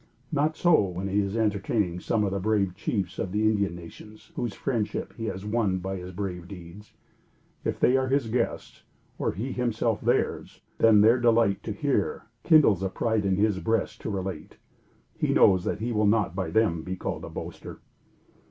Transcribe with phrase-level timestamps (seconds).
[0.31, 4.31] Not so when he is entertaining some of the brave chiefs of the Indian nations
[4.35, 6.93] whose friendship he has won by his brave deeds.
[7.63, 8.81] If they are his guests,
[9.19, 14.01] or he himself theirs, then their delight to hear kindles a pride in his breast
[14.01, 14.57] to relate.
[15.19, 17.79] He knows that he will not, by them, be called a boaster.